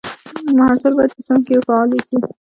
محصل 0.57 0.91
باید 0.97 1.11
په 1.15 1.21
صنف 1.27 1.43
کې 1.47 1.57
فعال 1.67 1.89
واوسي. 1.91 2.17